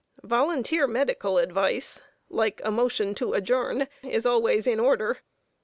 Volunteer 0.23 0.87
medical 0.87 1.37
advice, 1.37 2.01
like 2.27 2.59
a 2.63 2.71
motion 2.71 3.13
to 3.13 3.33
adjourn, 3.33 3.87
is 4.01 4.25
always 4.25 4.65
in 4.65 4.79
order. 4.79 5.19